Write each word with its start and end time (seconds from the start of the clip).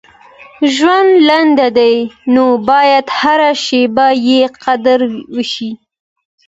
•ژوند 0.75 1.11
لنډ 1.27 1.57
دی، 1.77 1.95
نو 2.33 2.45
باید 2.69 3.05
هره 3.19 3.51
شیبه 3.63 4.07
یې 4.27 4.41
قدر 4.63 4.99
وشي. 5.35 5.71